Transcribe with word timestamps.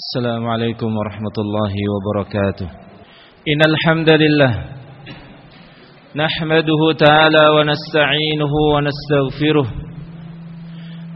السلام 0.00 0.46
عليكم 0.48 0.96
ورحمة 0.96 1.36
الله 1.38 1.72
وبركاته. 1.92 2.68
إن 3.52 3.60
الحمد 3.70 4.10
لله 4.22 4.52
نحمده 6.16 6.82
تعالى 6.98 7.44
ونستعينه 7.56 8.52
ونستغفره 8.74 9.68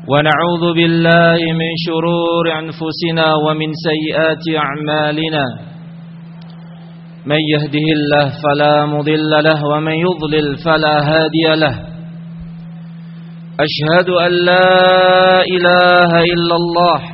ونعوذ 0.08 0.64
بالله 0.74 1.40
من 1.60 1.70
شرور 1.86 2.44
أنفسنا 2.58 3.26
ومن 3.44 3.70
سيئات 3.88 4.44
أعمالنا. 4.64 5.44
من 7.26 7.40
يهده 7.54 7.86
الله 7.96 8.26
فلا 8.44 8.86
مضل 8.86 9.30
له 9.48 9.58
ومن 9.64 9.96
يضلل 10.06 10.56
فلا 10.64 10.96
هادي 11.10 11.46
له. 11.64 11.74
أشهد 13.66 14.08
أن 14.10 14.32
لا 14.50 14.68
إله 15.56 16.10
إلا 16.34 16.56
الله 16.62 17.13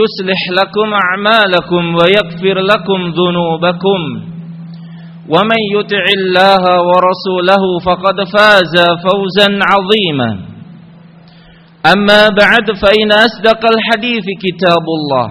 يصلح 0.00 0.40
لكم 0.60 0.88
أعمالكم 1.04 1.94
ويغفر 1.94 2.60
لكم 2.60 3.00
ذنوبكم. 3.20 4.00
ومن 5.28 5.60
يطع 5.76 6.04
الله 6.18 6.62
ورسوله 6.88 7.62
فقد 7.86 8.16
فاز 8.34 8.74
فوزا 9.04 9.58
عظيما. 9.70 10.30
أما 11.92 12.28
بعد 12.28 12.66
فإن 12.82 13.12
أصدق 13.12 13.60
الحديث 13.74 14.24
كتاب 14.44 14.84
الله 14.98 15.28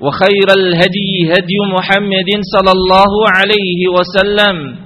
وخير 0.00 0.48
الهدي 0.58 1.32
هدي 1.32 1.58
محمد 1.76 2.30
صلى 2.54 2.72
الله 2.72 3.12
عليه 3.36 3.80
وسلم 3.96 4.76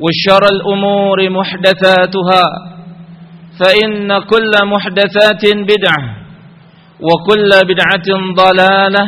وشر 0.00 0.44
الأمور 0.54 1.30
محدثاتها 1.30 2.44
فإن 3.60 4.18
كل 4.18 4.52
محدثات 4.66 5.42
بدعة 5.54 6.25
وكل 7.01 7.49
بدعة 7.69 8.09
ضلالة 8.37 9.05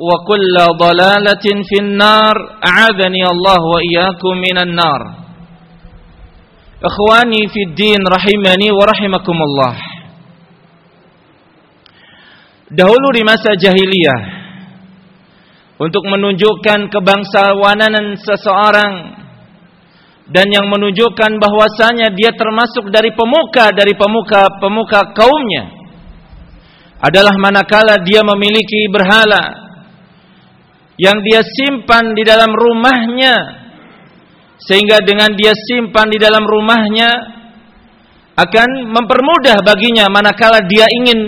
وكل 0.00 0.56
ضلالة 0.84 1.46
في 1.68 1.76
النار 1.84 2.36
أعاذني 2.68 3.24
الله 3.32 3.60
وإياكم 3.74 4.32
من 4.46 4.56
النار 4.58 5.00
إخواني 6.80 7.42
في 7.52 7.60
الدين 7.68 8.00
رحمني 8.16 8.68
ورحمكم 8.72 9.38
الله 9.48 9.74
Dahulu 12.70 13.10
di 13.10 13.26
masa 13.26 13.58
jahiliyah 13.58 14.20
Untuk 15.82 16.06
menunjukkan 16.06 16.86
kebangsawanan 16.86 18.14
seseorang 18.14 19.18
Dan 20.30 20.54
yang 20.54 20.70
menunjukkan 20.70 21.34
bahwasanya 21.42 22.14
dia 22.14 22.30
termasuk 22.30 22.94
dari 22.94 23.10
pemuka 23.10 23.74
Dari 23.74 23.90
pemuka-pemuka 23.98 25.18
kaumnya 25.18 25.80
adalah 26.99 27.35
manakala 27.35 27.99
dia 28.03 28.23
memiliki 28.23 28.87
berhala 28.87 29.65
yang 30.95 31.19
dia 31.19 31.43
simpan 31.43 32.15
di 32.15 32.23
dalam 32.23 32.51
rumahnya. 32.51 33.63
Sehingga 34.55 35.03
dengan 35.03 35.35
dia 35.35 35.51
simpan 35.51 36.07
di 36.07 36.15
dalam 36.15 36.47
rumahnya 36.47 37.11
akan 38.39 38.69
mempermudah 38.87 39.59
baginya 39.67 40.07
manakala 40.07 40.63
dia 40.63 40.87
ingin 40.87 41.19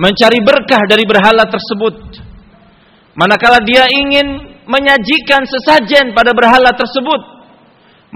mencari 0.00 0.40
berkah 0.40 0.80
dari 0.88 1.04
berhala 1.04 1.44
tersebut. 1.44 2.24
Manakala 3.16 3.60
dia 3.64 3.84
ingin 3.92 4.56
menyajikan 4.64 5.44
sesajen 5.44 6.16
pada 6.16 6.32
berhala 6.32 6.72
tersebut. 6.72 7.20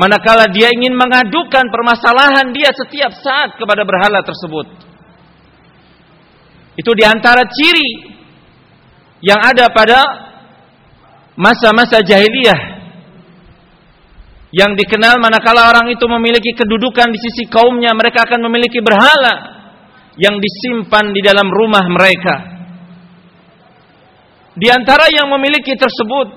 Manakala 0.01 0.49
dia 0.49 0.73
ingin 0.73 0.97
mengadukan 0.97 1.69
permasalahan 1.69 2.49
dia 2.57 2.73
setiap 2.73 3.13
saat 3.21 3.61
kepada 3.61 3.85
berhala 3.85 4.25
tersebut 4.25 4.90
itu 6.79 6.91
di 6.95 7.05
antara 7.07 7.43
ciri 7.49 7.91
yang 9.25 9.41
ada 9.43 9.69
pada 9.71 10.01
masa-masa 11.35 12.05
jahiliyah 12.05 12.81
yang 14.51 14.75
dikenal 14.75 15.23
manakala 15.23 15.71
orang 15.71 15.87
itu 15.95 16.03
memiliki 16.11 16.55
kedudukan 16.59 17.09
di 17.15 17.19
sisi 17.23 17.47
kaumnya 17.47 17.95
mereka 17.95 18.27
akan 18.27 18.51
memiliki 18.51 18.83
berhala 18.83 19.63
yang 20.19 20.43
disimpan 20.43 21.15
di 21.15 21.23
dalam 21.23 21.47
rumah 21.47 21.87
mereka. 21.87 22.37
Di 24.59 24.67
antara 24.69 25.07
yang 25.07 25.31
memiliki 25.31 25.79
tersebut 25.79 26.29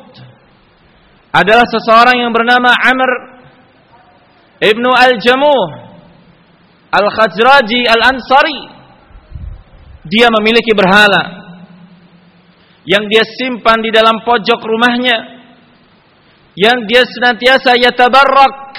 adalah 1.34 1.66
seseorang 1.66 2.22
yang 2.22 2.30
bernama 2.30 2.70
Amr 2.70 3.12
ibnu 4.62 4.90
Al-Jamuh 4.94 5.66
Al-Khazraji 6.94 7.90
Al-Ansari 7.90 8.73
dia 10.08 10.28
memiliki 10.28 10.76
berhala 10.76 11.44
yang 12.84 13.08
dia 13.08 13.24
simpan 13.24 13.80
di 13.80 13.92
dalam 13.92 14.20
pojok 14.28 14.60
rumahnya 14.60 15.18
yang 16.54 16.86
dia 16.86 17.02
senantiasa 17.08 17.80
yatabarrak 17.80 18.78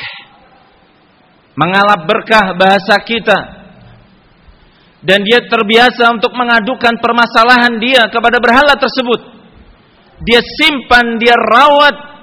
mengalap 1.59 2.07
berkah 2.07 2.55
bahasa 2.59 2.99
kita. 3.03 3.63
Dan 5.05 5.21
dia 5.21 5.45
terbiasa 5.45 6.17
untuk 6.17 6.33
mengadukan 6.33 6.97
permasalahan 6.97 7.77
dia 7.77 8.09
kepada 8.09 8.41
berhala 8.41 8.73
tersebut. 8.73 9.21
Dia 10.25 10.41
simpan 10.41 11.21
dia 11.21 11.37
rawat. 11.37 12.17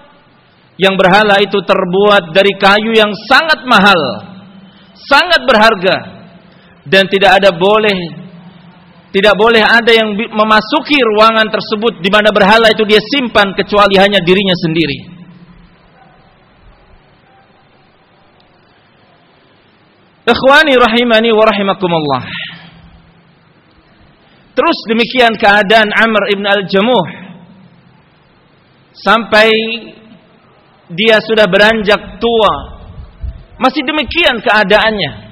Yang 0.81 0.95
berhala 0.97 1.37
itu 1.45 1.61
terbuat 1.61 2.33
dari 2.33 2.57
kayu 2.57 2.97
yang 2.97 3.13
sangat 3.29 3.61
mahal 3.69 4.01
sangat 4.97 5.45
berharga. 5.45 5.97
Dan 6.89 7.05
tidak 7.05 7.37
ada 7.37 7.53
boleh 7.53 8.20
tidak 9.11 9.35
boleh 9.35 9.59
ada 9.59 9.91
yang 9.91 10.15
memasuki 10.15 10.95
ruangan 11.03 11.51
tersebut 11.51 11.99
di 11.99 12.07
mana 12.07 12.31
berhala 12.31 12.71
itu 12.71 12.87
dia 12.87 13.03
simpan 13.03 13.51
kecuali 13.51 13.99
hanya 13.99 14.23
dirinya 14.23 14.55
sendiri. 14.55 15.19
Ikhwani 20.31 20.79
rahimani 20.79 21.29
wa 21.35 21.43
rahimakumullah. 21.43 22.23
Terus 24.55 24.77
demikian 24.87 25.35
keadaan 25.35 25.91
Amr 25.91 26.31
ibn 26.31 26.47
al-Jamuh 26.47 27.07
sampai 28.95 29.51
dia 30.87 31.19
sudah 31.19 31.51
beranjak 31.51 31.99
tua. 32.23 32.53
Masih 33.59 33.83
demikian 33.83 34.39
keadaannya 34.39 35.30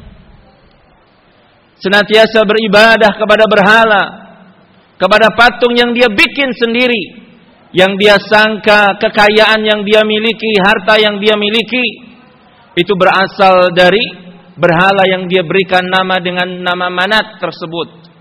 senantiasa 1.80 2.44
beribadah 2.44 3.12
kepada 3.16 3.46
berhala, 3.48 4.04
kepada 5.00 5.31
patung 5.34 5.74
yang 5.74 5.96
dia 5.96 6.12
bikin 6.12 6.52
sendiri, 6.52 7.24
yang 7.72 7.96
dia 7.96 8.20
sangka 8.20 9.00
kekayaan 9.00 9.64
yang 9.64 9.81
dia 9.88 10.04
miliki, 10.04 10.60
harta 10.60 11.00
yang 11.00 11.18
dia 11.24 11.40
miliki 11.40 12.12
itu 12.76 12.94
berasal 12.96 13.72
dari 13.76 14.02
berhala 14.60 15.08
yang 15.08 15.26
dia 15.31 15.42
berikan 15.44 15.88
nama 15.88 16.20
dengan 16.20 16.48
nama 16.60 16.92
Manat 16.92 17.40
tersebut. 17.40 18.12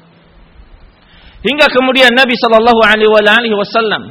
Hingga 1.39 1.67
kemudian 1.71 2.15
Nabi 2.15 2.35
Shallallahu 2.35 2.83
Alaihi 2.83 3.55
Wasallam 3.55 4.03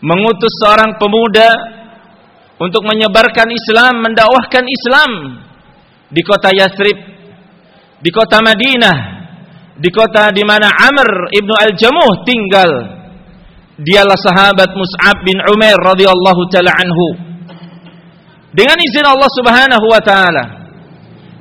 mengutus 0.00 0.52
seorang 0.64 0.96
pemuda 0.96 1.48
untuk 2.56 2.80
menyebarkan 2.84 3.48
Islam, 3.52 4.00
mendakwahkan 4.00 4.64
Islam 4.64 5.10
di 6.08 6.20
kota 6.24 6.48
Yathrib 6.52 7.11
di 8.02 8.10
kota 8.10 8.42
Madinah, 8.42 8.98
di 9.78 9.90
kota 9.94 10.34
di 10.34 10.42
mana 10.42 10.66
Amr 10.66 11.30
ibnu 11.30 11.54
Al-Jamuh 11.54 12.26
tinggal. 12.26 12.72
dialah 13.72 14.14
sahabat 14.20 14.68
Mus'ab 14.78 15.24
bin 15.26 15.40
Umair 15.42 15.74
radhiyallahu 15.80 16.42
taala 16.52 16.70
anhu. 16.76 17.08
Dengan 18.52 18.78
izin 18.78 19.02
Allah 19.08 19.30
Subhanahu 19.32 19.86
wa 19.88 20.02
taala 20.04 20.44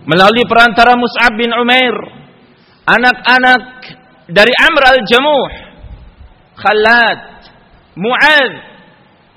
melalui 0.08 0.48
perantara 0.48 0.98
Mus'ab 0.98 1.38
bin 1.38 1.52
Umair 1.54 1.94
anak-anak 2.88 3.64
dari 4.32 4.54
Amr 4.56 4.84
al-Jamuh 4.96 5.50
Khalad 6.58 7.20
Mu'ad 8.00 8.54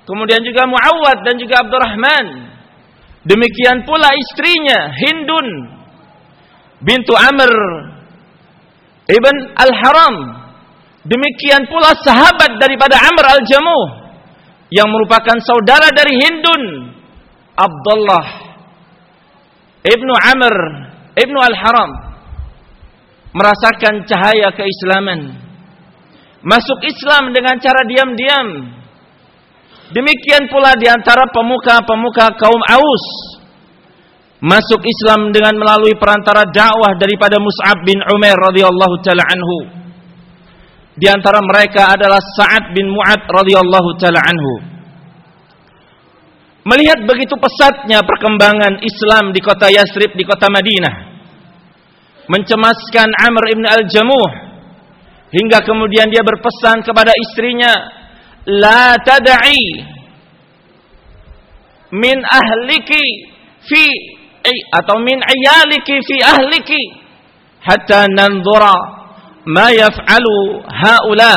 kemudian 0.09 0.41
juga 0.41 0.65
Muawad 0.65 1.19
dan 1.27 1.37
juga 1.37 1.67
Abdurrahman 1.67 2.27
demikian 3.29 3.85
pula 3.85 4.09
istrinya 4.17 4.89
Hindun 4.95 5.74
bintu 6.85 7.17
Amr 7.17 7.51
ibn 9.09 9.37
al-Haram. 9.57 10.17
Demikian 11.05 11.69
pula 11.69 11.93
sahabat 12.01 12.57
daripada 12.57 12.97
Amr 12.97 13.25
al-Jamuh 13.41 13.87
yang 14.73 14.89
merupakan 14.89 15.37
saudara 15.45 15.93
dari 15.93 16.17
Hindun 16.17 16.63
Abdullah 17.53 18.45
ibnu 19.85 20.15
Amr 20.17 20.55
ibnu 21.15 21.39
al-Haram. 21.39 21.91
Merasakan 23.35 24.07
cahaya 24.07 24.55
keislaman. 24.55 25.43
Masuk 26.47 26.79
Islam 26.87 27.35
dengan 27.35 27.59
cara 27.59 27.83
diam-diam. 27.83 28.49
Demikian 29.91 30.47
pula 30.49 30.79
di 30.79 30.87
antara 30.87 31.27
pemuka-pemuka 31.35 32.39
kaum 32.39 32.63
Aus 32.63 33.34
masuk 34.45 34.85
Islam 34.85 35.33
dengan 35.33 35.57
melalui 35.57 35.97
perantara 35.97 36.45
dakwah 36.45 36.93
daripada 37.01 37.41
Mus'ab 37.41 37.81
bin 37.89 37.97
Umair 38.13 38.37
radhiyallahu 38.37 39.01
taala 39.01 39.25
anhu 39.25 39.85
di 40.95 41.11
antara 41.11 41.43
mereka 41.43 41.91
adalah 41.91 42.23
Sa'ad 42.23 42.71
bin 42.71 42.87
Mu'ad 42.87 43.27
radhiyallahu 43.27 43.99
taala 43.99 44.23
anhu. 44.23 44.55
Melihat 46.65 47.05
begitu 47.05 47.35
pesatnya 47.37 48.01
perkembangan 48.01 48.81
Islam 48.81 49.35
di 49.37 49.41
kota 49.43 49.69
Yasrib 49.69 50.17
di 50.17 50.25
kota 50.25 50.49
Madinah, 50.49 50.95
mencemaskan 52.31 53.09
Amr 53.21 53.45
ibn 53.53 53.65
al-Jamuh 53.69 54.31
hingga 55.35 55.61
kemudian 55.67 56.09
dia 56.09 56.25
berpesan 56.25 56.81
kepada 56.87 57.13
istrinya, 57.13 57.73
"La 58.49 58.97
tad'i 58.97 59.67
min 61.93 62.17
ahliki 62.23 63.05
fi 63.67 63.85
atau 64.73 65.01
min 65.01 65.17
ayaliki 65.21 65.97
fi 66.05 66.17
ahliki 66.21 66.83
hatta 67.65 68.09
nanzura 68.13 68.77
ma 69.49 69.73
yaf'alu 69.73 70.65
haula. 70.69 71.37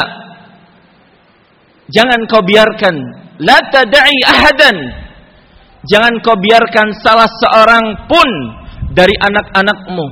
Jangan 1.88 2.28
kau 2.28 2.44
biarkan 2.44 2.96
la 3.40 3.58
tad'i 3.72 4.18
ahadan. 4.28 4.78
Jangan 5.88 6.20
kau 6.20 6.36
biarkan 6.36 6.92
salah 7.00 7.32
seorang 7.32 8.12
pun 8.12 8.30
dari 8.92 9.16
anak-anakmu 9.24 10.08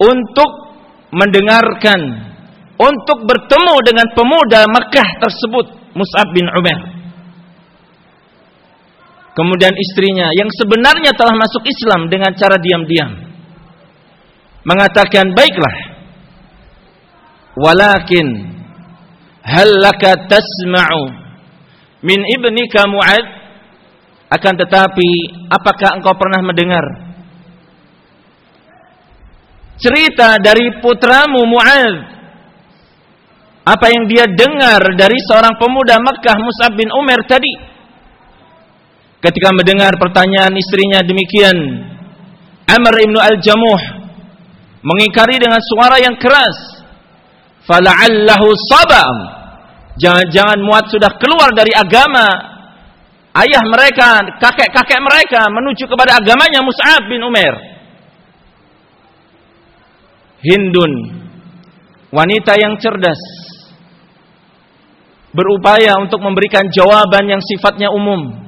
untuk 0.00 0.50
mendengarkan 1.12 2.00
untuk 2.80 3.18
bertemu 3.28 3.74
dengan 3.84 4.06
pemuda 4.16 4.64
Mekah 4.64 5.08
tersebut 5.20 5.66
Mus'ab 5.92 6.32
bin 6.32 6.48
Umair 6.56 6.91
kemudian 9.32 9.72
istrinya 9.72 10.28
yang 10.36 10.48
sebenarnya 10.52 11.12
telah 11.16 11.34
masuk 11.36 11.64
Islam 11.64 12.08
dengan 12.12 12.32
cara 12.36 12.56
diam-diam. 12.60 13.10
Mengatakan 14.62 15.34
baiklah. 15.34 15.76
Walakin 17.52 18.28
hal 19.44 19.68
laka 19.76 20.16
tasma'u 20.30 21.04
min 22.00 22.20
ibnika 22.24 22.88
Mu'ad? 22.88 23.26
Akan 24.32 24.56
tetapi 24.56 25.08
apakah 25.52 26.00
engkau 26.00 26.16
pernah 26.16 26.40
mendengar 26.40 26.80
cerita 29.76 30.40
dari 30.40 30.80
putramu 30.80 31.44
Mu'ad? 31.44 31.96
Apa 33.62 33.86
yang 33.94 34.10
dia 34.10 34.26
dengar 34.26 34.80
dari 34.98 35.14
seorang 35.28 35.54
pemuda 35.54 36.00
Makkah 36.02 36.34
Mus'ab 36.40 36.72
bin 36.74 36.90
Umar 36.90 37.22
tadi 37.28 37.71
ketika 39.22 39.54
mendengar 39.54 39.94
pertanyaan 39.96 40.52
istrinya 40.58 41.00
demikian 41.06 41.54
Amr 42.66 42.94
ibn 43.06 43.16
al-Jamuh 43.16 43.82
mengingkari 44.82 45.38
dengan 45.38 45.62
suara 45.62 46.02
yang 46.02 46.18
keras. 46.18 46.82
Fala'allahu 47.62 48.48
sabam. 48.66 49.16
Jangan-jangan 50.02 50.58
muat 50.58 50.90
sudah 50.90 51.14
keluar 51.22 51.54
dari 51.54 51.70
agama. 51.70 52.50
Ayah 53.32 53.64
mereka 53.64 54.20
kakek-kakek 54.42 55.00
mereka 55.00 55.48
menuju 55.48 55.88
kepada 55.88 56.20
agamanya 56.20 56.60
Mus'ab 56.60 57.08
bin 57.08 57.24
Umar 57.24 57.56
Hindun 60.44 60.92
wanita 62.12 62.60
yang 62.60 62.76
cerdas 62.76 63.16
berupaya 65.32 65.96
untuk 65.96 66.20
memberikan 66.20 66.68
jawaban 66.68 67.24
yang 67.24 67.40
sifatnya 67.40 67.88
umum 67.88 68.41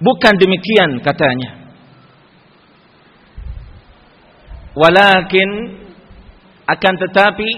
bukan 0.00 0.34
demikian 0.36 1.00
katanya. 1.00 1.66
Walakin 4.76 5.50
akan 6.68 6.94
tetapi 7.00 7.50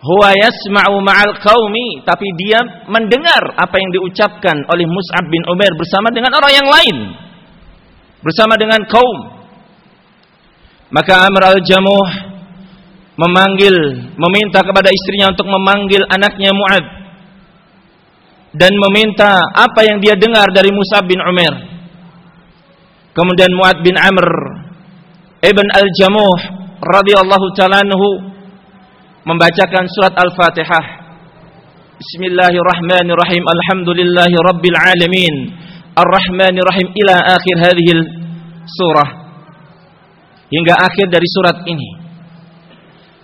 huwa 0.00 0.28
yasma'u 0.32 0.96
ma'al 1.04 1.36
qaumi 1.44 2.04
tapi 2.08 2.24
dia 2.40 2.60
mendengar 2.88 3.52
apa 3.56 3.76
yang 3.76 3.90
diucapkan 3.92 4.56
oleh 4.68 4.88
Mus'ab 4.88 5.24
bin 5.28 5.44
Umair 5.48 5.72
bersama 5.76 6.08
dengan 6.08 6.32
orang 6.40 6.52
yang 6.56 6.68
lain. 6.68 6.96
Bersama 8.24 8.56
dengan 8.56 8.80
kaum. 8.88 9.18
Maka 10.88 11.28
Amr 11.28 11.52
al-Jamuh 11.52 12.08
memanggil 13.20 13.76
meminta 14.16 14.64
kepada 14.64 14.88
istrinya 14.88 15.36
untuk 15.36 15.44
memanggil 15.44 16.00
anaknya 16.08 16.50
Mu'ad 16.56 17.03
dan 18.54 18.70
meminta 18.70 19.42
apa 19.54 19.82
yang 19.82 19.98
dia 19.98 20.14
dengar 20.14 20.46
dari 20.54 20.70
Mus'ab 20.70 21.04
bin 21.04 21.18
Umair 21.18 21.54
kemudian 23.14 23.50
Mu'ad 23.54 23.82
bin 23.82 23.98
Amr 23.98 24.26
ibn 25.44 25.66
al-Jamuh 25.74 26.38
radhiyallahu 26.80 27.46
ta'ala 27.52 27.84
membacakan 29.24 29.88
surat 29.88 30.12
Al-Fatihah. 30.12 30.84
Bismillahirrahmanirrahim. 31.96 33.42
Alhamdulillahi 33.44 34.36
rabbil 34.36 34.76
alamin. 34.76 35.34
Ar-Rahmanirrahim 35.96 36.92
ila 36.92 37.14
akhir 37.38 37.56
hadhihi 37.56 37.92
surah. 38.68 39.10
Hingga 40.52 40.74
akhir 40.76 41.06
dari 41.08 41.24
surat 41.28 41.64
ini. 41.64 41.88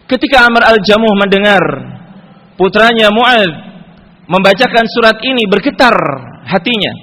Ketika 0.08 0.48
Amr 0.48 0.66
al-Jamuh 0.74 1.14
mendengar 1.20 1.62
putranya 2.56 3.12
Mu'ad 3.12 3.69
membacakan 4.30 4.86
surat 4.86 5.18
ini 5.26 5.42
bergetar 5.50 5.94
hatinya. 6.46 6.94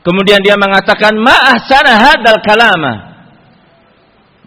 Kemudian 0.00 0.40
dia 0.40 0.56
mengatakan, 0.56 1.12
"Ma'ahsana 1.20 1.92
hadal 2.00 2.40
kalama." 2.40 2.94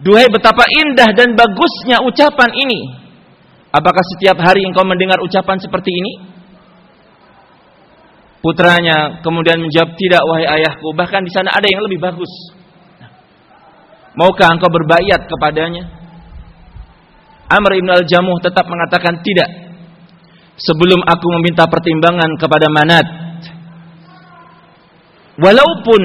Duhai 0.02 0.26
betapa 0.26 0.66
indah 0.66 1.14
dan 1.14 1.38
bagusnya 1.38 2.02
ucapan 2.02 2.50
ini. 2.58 2.80
Apakah 3.70 4.02
setiap 4.02 4.42
hari 4.42 4.66
engkau 4.66 4.82
mendengar 4.82 5.22
ucapan 5.22 5.62
seperti 5.62 5.94
ini? 5.94 6.12
Putranya 8.42 9.22
kemudian 9.22 9.62
menjawab, 9.62 9.94
"Tidak 9.94 10.22
wahai 10.26 10.46
ayahku, 10.58 10.90
bahkan 10.98 11.22
di 11.22 11.30
sana 11.30 11.54
ada 11.54 11.70
yang 11.70 11.86
lebih 11.86 12.02
bagus." 12.02 12.32
Maukah 14.18 14.50
engkau 14.50 14.66
berbayat 14.66 15.30
kepadanya? 15.30 15.86
Amr 17.48 17.78
ibn 17.78 17.88
al-Jamuh 17.94 18.42
tetap 18.42 18.66
mengatakan 18.66 19.22
tidak. 19.22 19.71
Sebelum 20.56 21.00
aku 21.04 21.26
meminta 21.40 21.64
pertimbangan 21.68 22.28
kepada 22.36 22.66
Manat. 22.68 23.06
Walaupun 25.40 26.02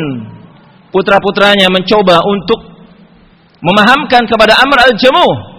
putra-putranya 0.92 1.68
mencoba 1.68 2.24
untuk 2.24 2.60
memahamkan 3.60 4.24
kepada 4.24 4.56
Amr 4.64 4.88
al-Jamuh 4.88 5.58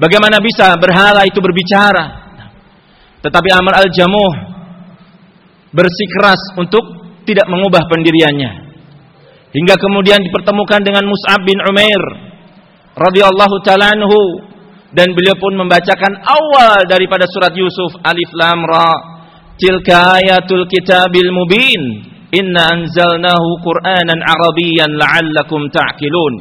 Bagaimana 0.00 0.40
bisa 0.40 0.72
berhala 0.80 1.28
itu 1.28 1.36
berbicara? 1.44 2.32
Tetapi 3.20 3.48
Amr 3.52 3.84
al-Jamuh 3.84 4.32
bersikeras 5.76 6.40
untuk 6.56 6.80
tidak 7.28 7.44
mengubah 7.52 7.84
pendiriannya. 7.84 8.72
Hingga 9.52 9.76
kemudian 9.76 10.24
dipertemukan 10.24 10.80
dengan 10.80 11.04
Mus'ab 11.04 11.44
bin 11.44 11.60
Umair 11.60 12.00
radhiyallahu 12.96 13.60
taala 13.60 13.92
dan 14.90 15.14
beliau 15.14 15.38
pun 15.38 15.54
membacakan 15.54 16.18
awal 16.26 16.82
daripada 16.90 17.26
surat 17.30 17.54
Yusuf 17.54 17.94
Alif 18.02 18.30
Lam 18.34 18.66
Ra 18.66 18.90
tilka 19.58 20.18
ayatul 20.18 20.66
kitabil 20.66 21.30
mubin 21.30 21.82
inna 22.34 22.74
anzalnahu 22.74 23.62
qur'anan 23.62 24.18
arabiyyan 24.18 24.94
la'allakum 24.98 25.70
ta'qilun 25.70 26.34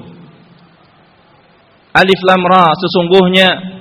Alif 1.94 2.22
Lam 2.26 2.42
Ra 2.46 2.74
sesungguhnya 2.78 3.80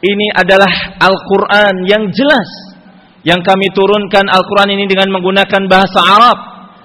ini 0.00 0.32
adalah 0.32 0.96
Al-Quran 0.96 1.84
yang 1.84 2.08
jelas. 2.08 2.48
Yang 3.20 3.44
kami 3.44 3.68
turunkan 3.76 4.32
Al-Quran 4.32 4.80
ini 4.80 4.88
dengan 4.88 5.12
menggunakan 5.12 5.68
bahasa 5.68 6.00
Arab. 6.00 6.38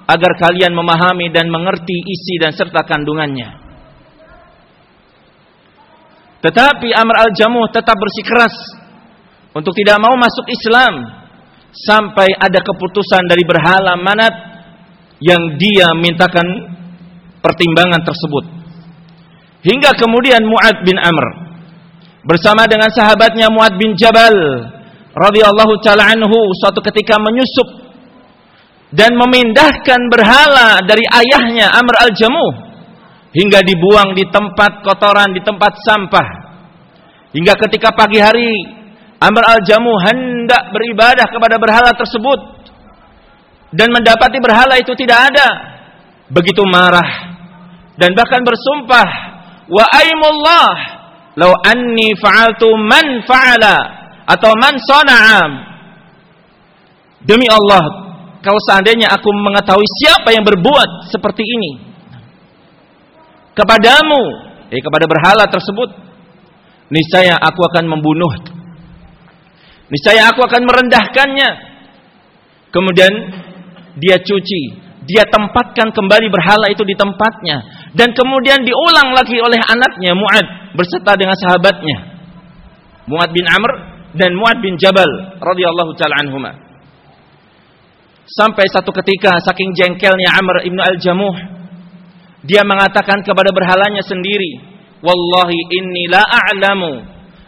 Agar 0.05 0.31
kalian 0.38 0.75
memahami 0.75 1.31
dan 1.31 1.47
mengerti 1.47 1.95
isi 1.95 2.38
dan 2.38 2.51
serta 2.51 2.83
kandungannya. 2.85 3.64
Tetapi 6.46 6.94
Amr 6.94 7.25
al-Jamuh 7.25 7.74
tetap 7.74 7.98
bersikeras 7.98 8.54
untuk 9.58 9.74
tidak 9.74 9.98
mau 9.98 10.14
masuk 10.14 10.46
Islam 10.46 11.25
sampai 11.74 12.30
ada 12.38 12.62
keputusan 12.62 13.25
dari 13.25 13.42
berhala 13.42 13.98
manat 13.98 14.34
yang 15.25 15.58
dia 15.58 15.90
mintakan 15.98 16.46
pertimbangan 17.42 18.06
tersebut. 18.06 18.46
Hingga 19.66 19.98
kemudian 19.98 20.46
Mu'ad 20.46 20.86
bin 20.86 21.02
Amr 21.02 21.25
bersama 22.30 22.70
dengan 22.70 22.94
sahabatnya 22.94 23.50
Mu'ad 23.50 23.82
bin 23.82 23.98
Jabal 23.98 24.38
radhiyallahu 25.18 25.74
taala 25.82 26.14
anhu 26.14 26.38
suatu 26.62 26.78
ketika 26.86 27.18
menyusup 27.18 27.90
dan 28.94 29.18
memindahkan 29.18 30.00
berhala 30.14 30.78
dari 30.86 31.02
ayahnya 31.10 31.74
Amr 31.74 32.06
al-Jamuh 32.06 32.64
hingga 33.36 33.60
dibuang 33.68 34.15
di 34.15 34.24
tempat 34.32 34.80
kotoran, 34.80 35.36
di 35.36 35.44
tempat 35.44 35.75
sampah. 35.84 36.27
Hingga 37.36 37.54
ketika 37.68 37.92
pagi 37.92 38.24
hari 38.24 38.63
Amr 39.20 39.44
al-Jamu 39.44 39.92
hendak 40.08 40.72
beribadah 40.72 41.27
kepada 41.27 41.60
berhala 41.60 41.92
tersebut 41.92 42.39
dan 43.75 43.92
mendapati 43.92 44.39
berhala 44.39 44.80
itu 44.80 44.96
tidak 44.96 45.36
ada. 45.36 45.50
Begitu 46.32 46.63
marah 46.65 47.36
dan 47.96 48.12
bahkan 48.15 48.44
bersumpah, 48.44 49.08
"Wa 49.72 49.86
aimullah 50.00 50.74
law 51.36 51.54
anni 51.63 52.15
fa'altu 52.20 52.72
man 52.75 53.24
fa'ala 53.24 53.77
atau 54.27 54.51
man 54.56 54.75
sana'am." 54.80 55.51
Demi 57.24 57.48
Allah, 57.50 57.84
kalau 58.44 58.60
seandainya 58.70 59.10
aku 59.12 59.32
mengetahui 59.32 59.88
siapa 60.04 60.36
yang 60.36 60.44
berbuat 60.44 61.10
seperti 61.10 61.42
ini, 61.42 61.95
kepadamu 63.55 64.21
eh 64.69 64.81
kepada 64.83 65.07
berhala 65.07 65.47
tersebut. 65.47 65.89
Niscaya 66.85 67.33
aku 67.41 67.65
akan 67.65 67.89
membunuh. 67.89 68.33
Niscaya 69.89 70.29
aku 70.29 70.45
akan 70.45 70.62
merendahkannya. 70.69 71.50
Kemudian 72.69 73.13
dia 73.97 74.21
cuci 74.21 74.85
dia 75.05 75.24
tempatkan 75.29 75.93
kembali 75.93 76.27
berhala 76.33 76.65
itu 76.74 76.81
di 76.81 76.97
tempatnya. 76.97 77.89
Dan 77.93 78.12
kemudian 78.12 78.65
diulang 78.65 79.13
lagi 79.13 79.38
oleh 79.39 79.62
anaknya 79.62 80.17
Muad 80.17 80.45
berserta 80.74 81.13
dengan 81.15 81.38
sahabatnya. 81.38 81.97
Muad 83.05 83.29
bin 83.31 83.45
Amr 83.45 83.71
dan 84.17 84.33
Muad 84.33 84.59
bin 84.65 84.75
Jabal 84.81 85.07
radhiyallahu 85.39 85.93
taala 85.95 86.25
anhuma. 86.25 86.51
Sampai 88.25 88.65
satu 88.65 88.89
ketika 88.89 89.38
saking 89.45 89.77
jengkelnya 89.77 90.33
Amr 90.41 90.65
ibnu 90.65 90.81
al-Jamuh 90.81 91.54
dia 92.46 92.62
mengatakan 92.62 93.25
kepada 93.25 93.50
berhalanya 93.50 94.06
sendiri, 94.06 94.62
"Wallahi 95.02 95.58
inni 95.74 96.06
la 96.06 96.22
a'lamu 96.22 97.02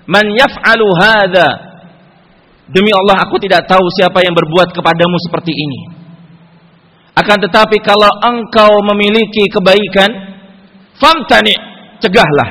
man 0.10 0.26
yaf'alu 0.34 0.88
hadha." 0.98 1.50
Demi 2.68 2.92
Allah 2.92 3.24
aku 3.24 3.40
tidak 3.40 3.70
tahu 3.70 3.86
siapa 3.96 4.20
yang 4.26 4.36
berbuat 4.36 4.76
kepadamu 4.76 5.16
seperti 5.24 5.54
ini. 5.56 5.80
Akan 7.16 7.40
tetapi 7.40 7.80
kalau 7.80 8.10
engkau 8.26 8.84
memiliki 8.94 9.48
kebaikan, 9.48 10.10
famtani, 11.00 11.56
cegahlah. 12.04 12.50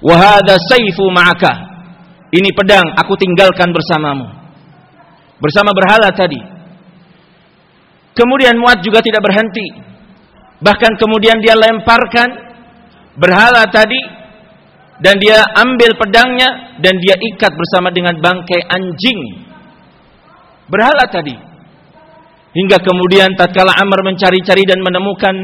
Wa 0.00 0.14
hadha 0.16 0.54
sayfu 0.70 1.04
ma'aka. 1.10 1.52
Ini 2.30 2.54
pedang 2.54 2.94
aku 2.94 3.18
tinggalkan 3.18 3.74
bersamamu. 3.74 4.30
Bersama 5.42 5.74
berhala 5.74 6.14
tadi. 6.14 6.38
Kemudian 8.14 8.54
Muad 8.60 8.84
juga 8.84 9.02
tidak 9.02 9.24
berhenti 9.24 9.90
Bahkan 10.60 10.92
kemudian 11.00 11.40
dia 11.40 11.56
lemparkan 11.56 12.28
berhala 13.16 13.64
tadi 13.72 14.00
dan 15.00 15.16
dia 15.16 15.40
ambil 15.56 15.96
pedangnya 15.96 16.76
dan 16.84 17.00
dia 17.00 17.16
ikat 17.16 17.52
bersama 17.56 17.88
dengan 17.88 18.20
bangkai 18.20 18.60
anjing 18.68 19.20
berhala 20.68 21.08
tadi. 21.08 21.34
Hingga 22.50 22.82
kemudian 22.82 23.32
tatkala 23.38 23.72
Amr 23.78 24.04
mencari-cari 24.04 24.66
dan 24.68 24.82
menemukan 24.82 25.34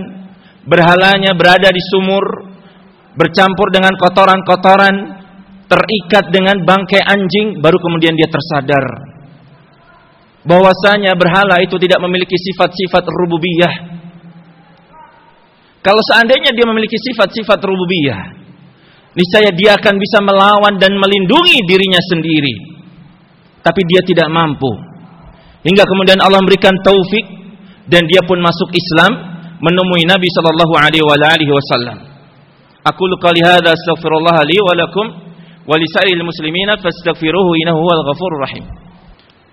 berhalanya 0.67 1.33
berada 1.33 1.71
di 1.71 1.81
sumur 1.81 2.51
bercampur 3.17 3.73
dengan 3.73 3.97
kotoran-kotoran 3.97 4.95
terikat 5.71 6.29
dengan 6.29 6.61
bangkai 6.63 7.01
anjing 7.01 7.63
baru 7.63 7.79
kemudian 7.81 8.13
dia 8.13 8.29
tersadar 8.29 8.85
bahwasanya 10.47 11.15
berhala 11.19 11.59
itu 11.63 11.75
tidak 11.81 11.99
memiliki 12.03 12.35
sifat-sifat 12.39 13.03
rububiyah 13.03 13.96
kalau 15.87 16.03
seandainya 16.03 16.51
dia 16.51 16.67
memiliki 16.67 16.99
sifat-sifat 16.99 17.63
rububiyah, 17.63 18.35
niscaya 19.15 19.55
dia 19.55 19.79
akan 19.79 19.95
bisa 19.95 20.19
melawan 20.19 20.75
dan 20.83 20.99
melindungi 20.99 21.63
dirinya 21.63 22.03
sendiri. 22.11 22.75
Tapi 23.63 23.87
dia 23.87 24.03
tidak 24.03 24.27
mampu. 24.27 24.67
Hingga 25.63 25.87
kemudian 25.87 26.19
Allah 26.19 26.43
memberikan 26.43 26.75
taufik 26.83 27.23
dan 27.87 28.03
dia 28.11 28.19
pun 28.27 28.43
masuk 28.43 28.75
Islam 28.75 29.15
menemui 29.63 30.03
Nabi 30.11 30.27
sallallahu 30.27 30.75
alaihi 30.75 31.55
wasallam. 31.55 32.03
Aku 32.83 33.07
qali 33.23 33.47
hadza 33.47 33.71
astaghfirullah 33.71 34.43
li 34.43 34.59
wa 34.59 34.75
lakum 34.75 35.07
wa 35.71 35.75
muslimina 36.27 36.83
fastaghfiruhu 36.83 37.63
innahu 37.63 37.79
huwal 37.79 38.03
ghafurur 38.11 38.43
rahim. 38.43 38.67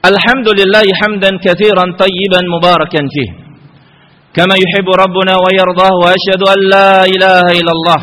Alhamdulillah 0.01 0.85
hamdan 0.97 1.37
katsiran 1.37 1.93
tayyiban 1.93 2.45
mubarakan 2.49 3.05
fihi. 3.05 3.42
كما 4.36 4.54
يحب 4.64 4.88
ربنا 5.04 5.34
ويرضاه 5.44 5.94
واشهد 6.04 6.42
ان 6.54 6.58
لا 6.74 6.90
اله 7.14 7.46
الا 7.60 7.72
الله 7.76 8.00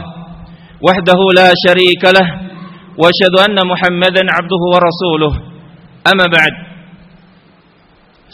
وحده 0.88 1.20
لا 1.40 1.50
شريك 1.66 2.04
له 2.18 2.28
واشهد 3.02 3.36
ان 3.46 3.58
محمدا 3.72 4.24
عبده 4.36 4.62
ورسوله 4.74 5.34
اما 6.12 6.28
بعد 6.38 6.56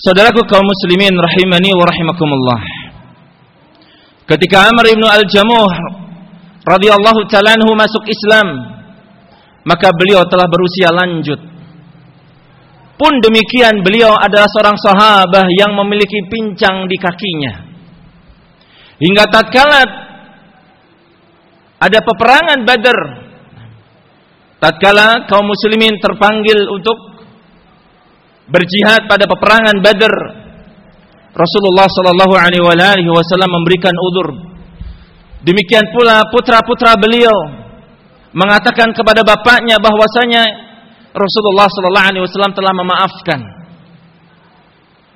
Saudaraku 0.01 0.41
kaum 0.49 0.65
muslimin 0.65 1.13
rahimani 1.13 1.77
wa 1.77 1.85
rahimakumullah. 1.85 2.59
Ketika 4.25 4.65
Amr 4.65 4.97
ibn 4.97 5.05
Al-Jamuh 5.05 5.69
radhiyallahu 6.65 7.29
taala 7.29 7.53
anhu 7.53 7.77
masuk 7.77 8.09
Islam, 8.09 8.49
maka 9.61 9.93
beliau 9.93 10.25
telah 10.25 10.49
berusia 10.49 10.89
lanjut. 10.89 11.37
Pun 12.97 13.13
demikian 13.21 13.85
beliau 13.85 14.17
adalah 14.17 14.49
seorang 14.49 14.77
sahabat 14.81 15.45
yang 15.61 15.77
memiliki 15.77 16.17
pincang 16.25 16.89
di 16.89 16.97
kakinya. 16.97 17.64
Hingga 18.96 19.24
tatkala 19.28 19.82
ada 21.76 21.98
peperangan 22.00 22.64
Badar, 22.64 22.98
tatkala 24.56 25.28
kaum 25.28 25.44
muslimin 25.44 26.00
terpanggil 26.00 26.64
untuk 26.72 26.96
berjihad 28.48 29.04
pada 29.04 29.28
peperangan 29.28 29.76
Badar, 29.84 30.14
Rasulullah 31.36 31.84
sallallahu 31.84 32.34
alaihi 32.40 33.12
wasallam 33.12 33.50
memberikan 33.60 33.92
udur. 33.92 34.28
Demikian 35.44 35.92
pula 35.92 36.24
putra-putra 36.32 36.96
beliau 36.96 37.36
mengatakan 38.32 38.96
kepada 38.96 39.20
bapaknya 39.20 39.76
bahwasanya 39.76 40.42
Rasulullah 41.12 41.68
sallallahu 41.68 42.08
alaihi 42.08 42.24
wasallam 42.24 42.52
telah 42.56 42.72
memaafkan 42.72 43.40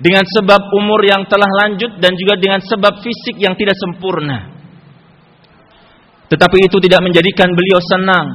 dengan 0.00 0.24
sebab 0.24 0.72
umur 0.80 1.04
yang 1.04 1.28
telah 1.28 1.48
lanjut 1.64 2.00
dan 2.00 2.16
juga 2.16 2.40
dengan 2.40 2.64
sebab 2.64 3.04
fisik 3.04 3.36
yang 3.36 3.52
tidak 3.52 3.76
sempurna. 3.76 4.48
Tetapi 6.32 6.56
itu 6.64 6.76
tidak 6.80 7.04
menjadikan 7.04 7.52
beliau 7.52 7.80
senang, 7.84 8.26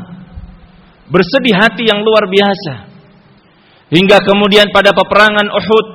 bersedih 1.09 1.57
hati 1.57 1.89
yang 1.89 2.05
luar 2.05 2.29
biasa. 2.29 2.73
Hingga 3.89 4.17
kemudian 4.29 4.69
pada 4.69 4.93
peperangan 4.93 5.47
Uhud, 5.49 5.87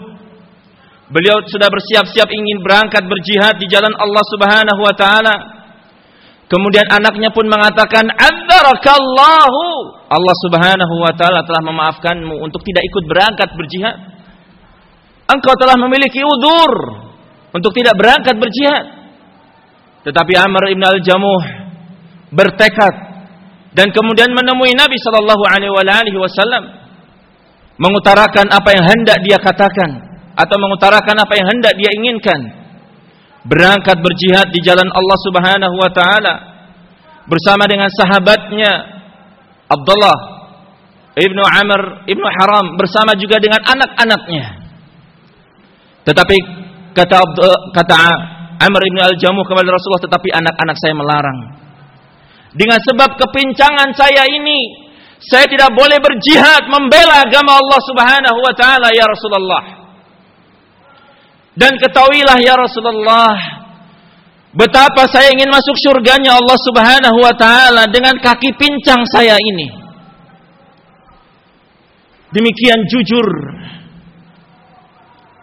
beliau 1.14 1.38
sudah 1.46 1.70
bersiap-siap 1.70 2.28
ingin 2.34 2.58
berangkat 2.66 3.06
berjihad 3.06 3.54
di 3.62 3.70
jalan 3.70 3.94
Allah 3.94 4.24
Subhanahu 4.26 4.80
wa 4.82 4.94
taala. 4.98 5.36
Kemudian 6.50 6.90
anaknya 6.90 7.30
pun 7.30 7.46
mengatakan, 7.46 8.10
"Adzarakallahu." 8.10 9.62
Allah 10.10 10.36
Subhanahu 10.50 10.94
wa 10.98 11.14
taala 11.14 11.46
telah 11.46 11.62
memaafkanmu 11.62 12.42
untuk 12.42 12.58
tidak 12.66 12.82
ikut 12.90 13.04
berangkat 13.06 13.54
berjihad 13.54 14.09
engkau 15.30 15.54
telah 15.58 15.78
memiliki 15.78 16.22
udur 16.22 16.72
untuk 17.54 17.70
tidak 17.74 17.94
berangkat 17.98 18.36
berjihad. 18.38 18.84
Tetapi 20.06 20.32
Amr 20.38 20.72
ibn 20.72 20.84
al-Jamuh 20.84 21.42
bertekad 22.32 22.94
dan 23.76 23.92
kemudian 23.94 24.32
menemui 24.32 24.72
Nabi 24.74 24.96
sallallahu 24.98 25.44
alaihi 25.46 26.16
wasallam 26.18 26.64
mengutarakan 27.76 28.48
apa 28.50 28.70
yang 28.74 28.84
hendak 28.86 29.18
dia 29.22 29.38
katakan 29.38 29.90
atau 30.34 30.56
mengutarakan 30.56 31.16
apa 31.20 31.32
yang 31.36 31.46
hendak 31.52 31.74
dia 31.76 31.90
inginkan. 31.94 32.60
Berangkat 33.40 34.04
berjihad 34.04 34.52
di 34.52 34.60
jalan 34.60 34.84
Allah 34.92 35.18
Subhanahu 35.24 35.74
wa 35.80 35.90
taala 35.96 36.34
bersama 37.24 37.64
dengan 37.64 37.88
sahabatnya 37.88 39.00
Abdullah 39.64 40.18
Ibnu 41.16 41.42
Amr 41.42 42.04
Ibnu 42.04 42.26
Haram 42.36 42.76
bersama 42.76 43.16
juga 43.16 43.40
dengan 43.40 43.64
anak-anaknya. 43.64 44.59
Tetapi 46.04 46.36
kata 46.96 47.18
kata 47.76 47.96
Amr 48.60 48.80
Ibnu 48.92 49.00
Al-Jamuh 49.00 49.44
kepada 49.48 49.68
Rasulullah 49.72 50.04
tetapi 50.04 50.28
anak-anak 50.36 50.76
saya 50.76 50.94
melarang. 50.96 51.38
Dengan 52.50 52.82
sebab 52.82 53.16
kepincangan 53.16 53.94
saya 53.94 54.26
ini 54.26 54.90
saya 55.20 55.46
tidak 55.48 55.72
boleh 55.76 56.00
berjihad 56.00 56.68
membela 56.68 57.24
agama 57.24 57.56
Allah 57.56 57.80
Subhanahu 57.84 58.38
wa 58.40 58.54
taala 58.56 58.88
ya 58.92 59.04
Rasulullah. 59.04 59.64
Dan 61.56 61.76
ketahuilah 61.76 62.38
ya 62.40 62.56
Rasulullah 62.56 63.36
betapa 64.56 65.06
saya 65.08 65.30
ingin 65.30 65.52
masuk 65.52 65.76
surganya 65.76 66.36
Allah 66.40 66.58
Subhanahu 66.64 67.18
wa 67.20 67.34
taala 67.36 67.84
dengan 67.88 68.16
kaki 68.16 68.56
pincang 68.56 69.04
saya 69.08 69.36
ini. 69.36 69.68
Demikian 72.30 72.80
jujur 72.86 73.26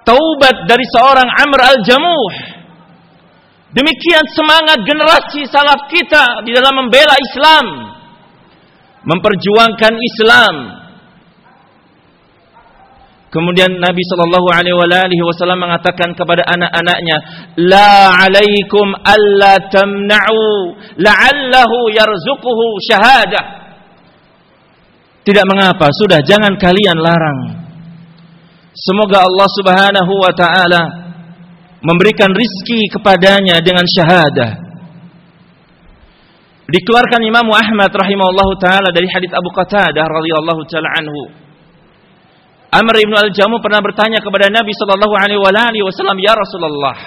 taubat 0.08 0.64
dari 0.64 0.88
seorang 0.88 1.28
Amr 1.28 1.60
al-Jamuh. 1.76 2.32
Demikian 3.76 4.24
semangat 4.32 4.80
generasi 4.88 5.44
salaf 5.52 5.92
kita 5.92 6.48
di 6.48 6.56
dalam 6.56 6.88
membela 6.88 7.12
Islam, 7.20 7.66
memperjuangkan 9.04 9.94
Islam. 10.00 10.56
Kemudian 13.28 13.76
Nabi 13.76 14.02
sallallahu 14.08 14.48
alaihi 14.56 15.20
wasallam 15.20 15.68
mengatakan 15.68 16.16
kepada 16.16 16.48
anak-anaknya, 16.48 17.18
"La 17.60 18.24
'alaikum 18.24 18.96
alla 19.04 19.60
tamna'u 19.68 20.74
la'allahu 20.96 21.92
yarzuquhu 21.92 22.80
syahadah." 22.88 23.46
Tidak 25.28 25.44
mengapa, 25.44 25.92
sudah 25.92 26.24
jangan 26.24 26.56
kalian 26.56 26.96
larang. 27.04 27.67
Semoga 28.78 29.26
Allah 29.26 29.50
Subhanahu 29.58 30.14
wa 30.22 30.32
taala 30.38 30.82
memberikan 31.82 32.30
rizki 32.30 32.86
kepadanya 32.94 33.58
dengan 33.66 33.82
syahadah. 33.82 34.52
Dikeluarkan 36.70 37.26
Imam 37.26 37.48
Ahmad 37.58 37.90
rahimahullahu 37.90 38.54
taala 38.62 38.94
dari 38.94 39.10
hadis 39.10 39.34
Abu 39.34 39.50
Qatadah 39.50 40.06
radhiyallahu 40.06 40.62
taala 40.70 40.94
anhu. 40.94 41.22
Amr 42.70 43.02
ibn 43.02 43.18
al-Jamu 43.18 43.58
pernah 43.66 43.82
bertanya 43.82 44.22
kepada 44.22 44.52
Nabi 44.54 44.70
sallallahu 44.78 45.16
alaihi 45.16 45.82
wasallam, 45.82 46.20
"Ya 46.22 46.38
Rasulullah, 46.38 46.98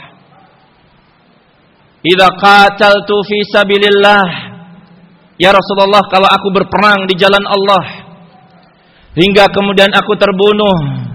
idza 2.02 2.28
qataltu 2.34 3.14
fi 3.28 3.38
sabilillah, 3.46 4.26
ya 5.38 5.54
Rasulullah, 5.54 6.02
kalau 6.10 6.26
aku 6.26 6.48
berperang 6.50 7.06
di 7.06 7.14
jalan 7.14 7.44
Allah, 7.46 7.84
hingga 9.14 9.52
kemudian 9.54 9.92
aku 9.92 10.16
terbunuh 10.16 11.09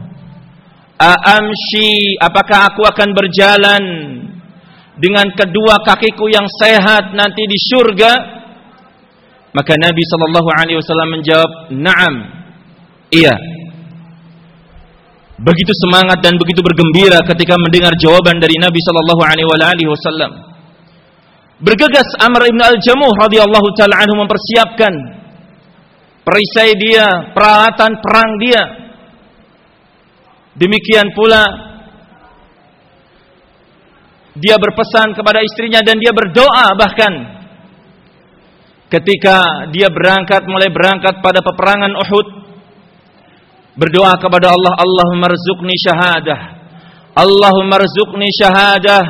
aamshi 0.96 2.16
apakah 2.24 2.72
aku 2.72 2.88
akan 2.88 3.10
berjalan 3.12 3.84
dengan 4.96 5.28
kedua 5.36 5.84
kakiku 5.84 6.32
yang 6.32 6.48
sehat 6.48 7.12
nanti 7.12 7.44
di 7.44 7.58
surga 7.60 8.36
maka 9.56 9.72
Nabi 9.80 10.04
sallallahu 10.04 10.50
alaihi 10.60 10.78
wasallam 10.84 11.10
menjawab 11.16 11.52
na'am. 11.72 12.16
Iya. 13.08 13.36
Begitu 15.40 15.72
semangat 15.80 16.20
dan 16.20 16.36
begitu 16.36 16.60
bergembira 16.60 17.24
ketika 17.24 17.56
mendengar 17.60 17.96
jawaban 17.96 18.40
dari 18.44 18.60
Nabi 18.60 18.80
sallallahu 18.84 19.22
alaihi 19.24 19.88
wasallam. 19.88 20.32
Bergegas 21.64 22.08
Amr 22.20 22.52
ibn 22.52 22.60
al-Jamuh 22.60 23.16
radhiyallahu 23.16 23.68
taala 23.80 23.96
anhu 24.04 24.28
mempersiapkan 24.28 24.92
perisai 26.28 26.76
dia, 26.76 27.32
peralatan 27.32 27.96
perang 28.04 28.32
dia. 28.44 28.64
Demikian 30.56 31.12
pula 31.12 31.44
dia 34.36 34.56
berpesan 34.56 35.12
kepada 35.12 35.44
istrinya 35.44 35.84
dan 35.84 36.00
dia 36.00 36.16
berdoa 36.16 36.72
bahkan. 36.80 37.14
Ketika 38.88 39.68
dia 39.76 39.92
berangkat 39.92 40.48
mulai 40.48 40.72
berangkat 40.72 41.20
pada 41.20 41.44
peperangan 41.44 41.92
Uhud 42.00 42.28
berdoa 43.76 44.16
kepada 44.16 44.56
Allah 44.56 44.78
Allahumma 44.80 45.28
rzuqni 45.28 45.76
syahadah 45.76 46.40
Allahumma 47.18 47.82
rzuqni 47.82 48.32
syahadah 48.32 49.04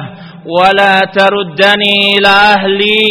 wala 0.50 1.06
taruddani 1.14 2.18
ila 2.18 2.58
ahli. 2.58 3.06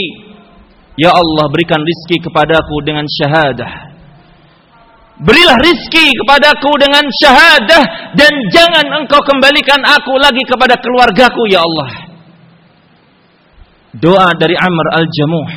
Ya 0.98 1.14
Allah 1.14 1.46
berikan 1.50 1.82
rizki 1.82 2.18
kepadaku 2.18 2.82
dengan 2.82 3.06
syahadah 3.06 3.93
Berilah 5.14 5.54
rizki 5.62 6.10
kepadaku 6.10 6.74
dengan 6.82 7.06
syahadah 7.06 7.82
dan 8.18 8.32
jangan 8.50 8.86
engkau 8.98 9.22
kembalikan 9.22 9.78
aku 9.86 10.18
lagi 10.18 10.42
kepada 10.42 10.74
keluargaku 10.82 11.42
ya 11.46 11.62
Allah. 11.62 11.90
Doa 13.94 14.34
dari 14.34 14.58
Amr 14.58 14.86
al-Jamuh 14.98 15.48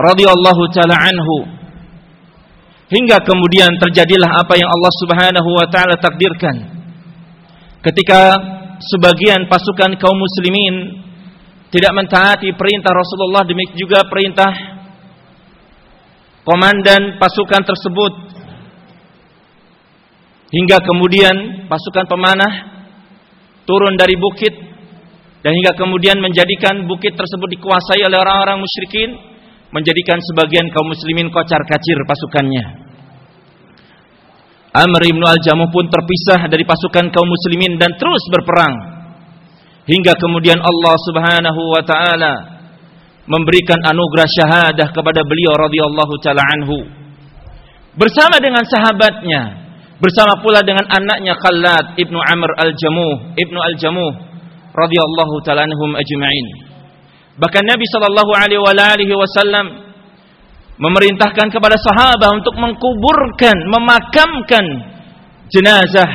radhiyallahu 0.00 0.62
taala 0.72 0.96
anhu 0.96 1.36
hingga 2.88 3.20
kemudian 3.28 3.76
terjadilah 3.76 4.40
apa 4.40 4.56
yang 4.56 4.72
Allah 4.72 4.92
Subhanahu 5.04 5.50
wa 5.60 5.66
taala 5.68 6.00
takdirkan. 6.00 6.64
Ketika 7.84 8.40
sebagian 8.80 9.44
pasukan 9.52 10.00
kaum 10.00 10.16
muslimin 10.16 11.04
tidak 11.68 11.92
mentaati 11.92 12.56
perintah 12.56 12.96
Rasulullah 12.96 13.44
demikian 13.44 13.76
juga 13.76 14.00
perintah 14.08 14.73
komandan 16.44 17.16
pasukan 17.16 17.62
tersebut 17.64 18.12
hingga 20.52 20.78
kemudian 20.84 21.66
pasukan 21.66 22.06
pemanah 22.06 22.52
turun 23.64 23.96
dari 23.96 24.14
bukit 24.14 24.54
dan 25.40 25.52
hingga 25.52 25.76
kemudian 25.76 26.20
menjadikan 26.20 26.84
bukit 26.88 27.16
tersebut 27.16 27.48
dikuasai 27.58 28.00
oleh 28.04 28.16
orang-orang 28.16 28.60
musyrikin 28.60 29.12
menjadikan 29.74 30.22
sebagian 30.22 30.70
kaum 30.70 30.86
muslimin 30.86 31.34
kocar-kacir 31.34 31.98
pasukannya. 32.06 32.86
Amr 34.74 35.02
ibn 35.06 35.22
al-Jamuh 35.22 35.70
pun 35.70 35.86
terpisah 35.90 36.46
dari 36.46 36.62
pasukan 36.62 37.10
kaum 37.10 37.26
muslimin 37.26 37.78
dan 37.78 37.94
terus 37.98 38.22
berperang. 38.30 38.74
Hingga 39.84 40.16
kemudian 40.16 40.58
Allah 40.62 40.94
Subhanahu 40.96 41.60
wa 41.76 41.82
taala 41.84 42.53
memberikan 43.24 43.80
anugerah 43.88 44.28
syahadah 44.28 44.88
kepada 44.92 45.24
beliau 45.24 45.56
radhiyallahu 45.56 46.14
taala 46.20 46.44
anhu. 46.56 46.84
Bersama 47.94 48.36
dengan 48.42 48.64
sahabatnya 48.66 49.64
bersama 50.02 50.42
pula 50.42 50.60
dengan 50.60 50.84
anaknya 50.90 51.38
Khalad 51.38 51.96
ibnu 51.96 52.18
Amr 52.18 52.50
al-Jamuh 52.58 53.38
ibnu 53.38 53.56
al-Jamuh 53.56 54.12
radhiyallahu 54.74 55.34
taala 55.46 55.64
anhum 55.64 55.96
ajma'in. 55.96 56.46
Bahkan 57.40 57.64
Nabi 57.64 57.86
sallallahu 57.88 58.32
alaihi 58.34 59.14
wasallam 59.14 59.66
memerintahkan 60.78 61.48
kepada 61.54 61.78
sahabat 61.78 62.30
untuk 62.34 62.58
mengkuburkan 62.58 63.56
memakamkan 63.70 64.64
jenazah 65.48 66.10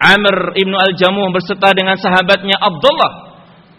Amr 0.00 0.54
ibnu 0.54 0.76
al-Jamuh 0.76 1.32
berserta 1.32 1.72
dengan 1.74 1.96
sahabatnya 1.96 2.60
Abdullah 2.60 3.29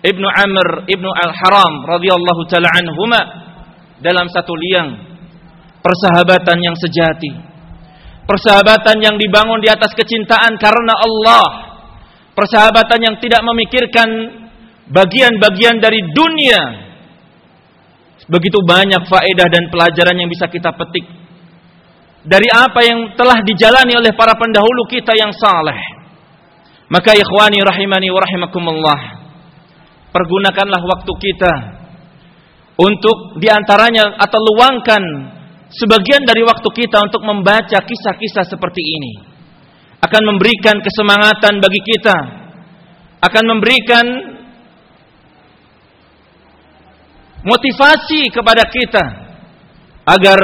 Ibnu 0.02 0.26
Amr 0.26 0.90
Ibnu 0.90 1.10
Al-Haram 1.14 1.86
radhiyallahu 1.86 2.42
taala 2.50 2.74
anhuma 2.74 3.22
dalam 4.02 4.26
satu 4.34 4.50
liang 4.58 4.98
persahabatan 5.86 6.58
yang 6.58 6.74
sejati. 6.74 7.54
Persahabatan 8.26 8.98
yang 8.98 9.16
dibangun 9.22 9.62
di 9.62 9.70
atas 9.70 9.94
kecintaan 9.94 10.58
karena 10.58 10.94
Allah. 10.98 11.46
Persahabatan 12.34 13.00
yang 13.02 13.16
tidak 13.22 13.46
memikirkan 13.46 14.10
bagian-bagian 14.90 15.78
dari 15.78 16.02
dunia. 16.10 16.62
Begitu 18.26 18.58
banyak 18.64 19.06
faedah 19.06 19.48
dan 19.52 19.70
pelajaran 19.70 20.16
yang 20.18 20.30
bisa 20.32 20.50
kita 20.50 20.74
petik 20.74 21.06
dari 22.22 22.48
apa 22.54 22.86
yang 22.86 23.18
telah 23.18 23.42
dijalani 23.42 23.98
oleh 23.98 24.14
para 24.18 24.34
pendahulu 24.34 24.90
kita 24.90 25.14
yang 25.14 25.34
saleh. 25.36 25.78
Maka 26.90 27.14
ikhwani 27.14 27.62
rahimani 27.62 28.10
wa 28.10 28.20
rahimakumullah 28.22 29.21
pergunakanlah 30.12 30.82
waktu 30.84 31.14
kita 31.18 31.54
untuk 32.80 33.40
di 33.40 33.48
antaranya 33.48 34.16
atau 34.20 34.40
luangkan 34.40 35.04
sebagian 35.72 36.24
dari 36.28 36.44
waktu 36.44 36.68
kita 36.68 37.00
untuk 37.04 37.24
membaca 37.24 37.80
kisah-kisah 37.80 38.46
seperti 38.48 38.82
ini. 38.84 39.14
Akan 40.02 40.26
memberikan 40.26 40.82
kesemangatan 40.82 41.62
bagi 41.62 41.82
kita. 41.86 42.18
Akan 43.22 43.46
memberikan 43.46 44.06
motivasi 47.46 48.34
kepada 48.34 48.66
kita 48.66 49.06
agar 50.10 50.40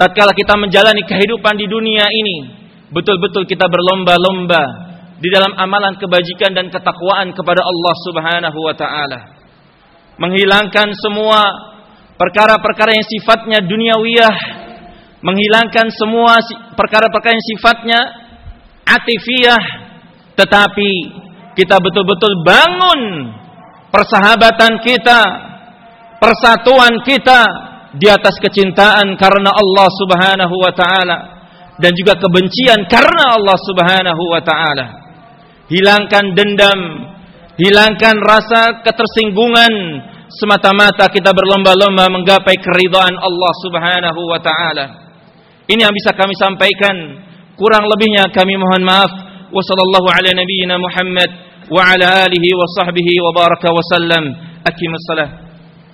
tatkala 0.00 0.32
kita 0.32 0.56
menjalani 0.56 1.04
kehidupan 1.04 1.60
di 1.60 1.68
dunia 1.68 2.08
ini 2.08 2.60
betul-betul 2.88 3.46
kita 3.46 3.68
berlomba-lomba 3.68 4.89
di 5.20 5.28
dalam 5.28 5.52
amalan 5.52 6.00
kebajikan 6.00 6.56
dan 6.56 6.72
ketakwaan 6.72 7.36
kepada 7.36 7.60
Allah 7.60 7.94
Subhanahu 8.08 8.58
wa 8.64 8.72
taala. 8.72 9.20
Menghilangkan 10.16 10.96
semua 10.96 11.40
perkara-perkara 12.16 12.96
yang 12.96 13.04
sifatnya 13.04 13.60
duniawiyah. 13.60 14.36
Menghilangkan 15.20 15.92
semua 15.92 16.40
perkara-perkara 16.72 17.36
yang 17.36 17.48
sifatnya 17.52 18.00
atifiyah. 18.88 19.64
Tetapi 20.40 20.92
kita 21.52 21.76
betul-betul 21.76 22.40
bangun 22.40 23.00
persahabatan 23.92 24.80
kita 24.80 25.20
persatuan 26.16 27.04
kita 27.04 27.40
di 28.00 28.08
atas 28.08 28.40
kecintaan 28.40 29.20
karena 29.20 29.52
Allah 29.52 29.88
Subhanahu 30.00 30.54
wa 30.56 30.72
taala 30.72 31.18
dan 31.76 31.92
juga 31.92 32.16
kebencian 32.16 32.86
karena 32.86 33.34
Allah 33.34 33.58
Subhanahu 33.66 34.22
wa 34.30 34.40
taala 34.40 34.99
hilangkan 35.70 36.34
dendam 36.34 36.80
hilangkan 37.56 38.18
rasa 38.20 38.82
ketersinggungan 38.82 39.72
semata-mata 40.30 41.06
kita 41.08 41.30
berlomba-lomba 41.30 42.10
menggapai 42.10 42.58
keridhaan 42.58 43.14
Allah 43.14 43.52
Subhanahu 43.64 44.20
wa 44.26 44.40
taala 44.42 45.10
ini 45.70 45.86
yang 45.86 45.94
bisa 45.94 46.10
kami 46.18 46.34
sampaikan. 46.34 46.96
Kurang 47.54 47.86
lebihnya 47.86 48.26
kami 48.34 48.58
mohon 48.58 48.82
maaf. 48.82 49.12
Wassallallahu 49.54 50.06
ala 50.10 50.34
nabiyyina 50.34 50.74
Muhammad 50.82 51.30
wa 51.70 51.86
ala 51.86 52.26
alihi 52.26 52.50
wa 52.58 52.66
sahbihi 52.74 53.14
wa 53.22 53.30
baraka 53.30 53.70
wa 53.70 53.78
sallam. 53.94 54.24